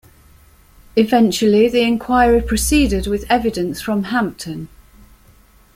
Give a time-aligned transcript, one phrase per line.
[0.95, 4.67] Eventually the inquiry proceeded with evidence from Hampton.